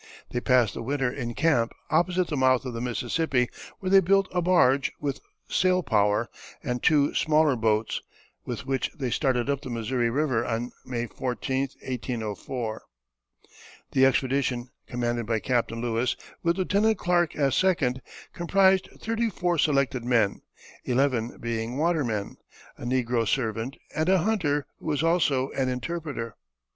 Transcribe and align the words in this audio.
They 0.31 0.41
passed 0.41 0.73
the 0.73 0.81
winter 0.81 1.11
in 1.11 1.35
camp 1.35 1.73
opposite 1.91 2.25
the 2.27 2.35
mouth 2.35 2.65
of 2.65 2.73
the 2.73 2.81
Missouri, 2.81 3.49
where 3.79 3.89
they 3.91 3.99
built 3.99 4.27
a 4.33 4.41
barge 4.41 4.91
with 4.99 5.21
sail 5.47 5.83
power 5.83 6.27
and 6.63 6.81
two 6.81 7.13
smaller 7.13 7.55
boats, 7.55 8.01
with 8.43 8.65
which 8.65 8.89
they 8.97 9.11
started 9.11 9.47
up 9.47 9.61
the 9.61 9.69
Missouri 9.69 10.09
River 10.09 10.43
on 10.43 10.71
May 10.83 11.05
14, 11.05 11.61
1804. 11.85 12.81
The 13.91 14.05
expedition, 14.07 14.69
commanded 14.87 15.27
by 15.27 15.39
Captain 15.39 15.79
Lewis, 15.81 16.15
with 16.41 16.57
Lieutenant 16.57 16.97
Clark 16.97 17.35
as 17.35 17.55
second, 17.55 18.01
comprised 18.33 18.89
thirty 18.99 19.29
four 19.29 19.59
selected 19.59 20.03
men, 20.03 20.41
eleven 20.83 21.37
being 21.37 21.77
watermen, 21.77 22.37
a 22.75 22.85
negro 22.85 23.27
servant, 23.27 23.77
and 23.95 24.09
a 24.09 24.17
hunter, 24.17 24.65
who 24.79 24.87
was 24.87 25.03
also 25.03 25.51
an 25.51 25.69
interpreter. 25.69 26.35